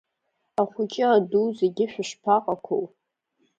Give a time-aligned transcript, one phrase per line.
[0.61, 2.83] Ахәыҷы аду зегьы шәышԥаҟақәоу?